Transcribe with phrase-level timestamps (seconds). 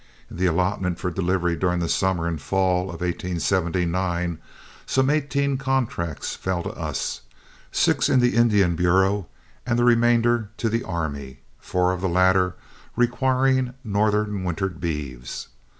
[0.31, 4.39] In the allotment for delivery during the summer and fall of 1879,
[4.87, 7.21] some eighteen contracts fell to us,
[7.71, 9.27] six in the Indian Bureau
[9.63, 12.55] and the remainder to the Army, four of the latter
[12.95, 15.49] requiring northern wintered beeves.